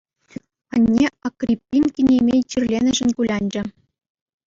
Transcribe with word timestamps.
Анне 0.73 1.05
Акриппин 1.27 1.83
кинемей 1.95 2.41
чирленӗшӗн 2.49 3.09
кулянчӗ. 3.15 3.61